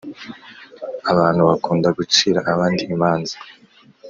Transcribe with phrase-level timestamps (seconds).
[1.11, 3.35] abantu bakunda gucira abandi imanza.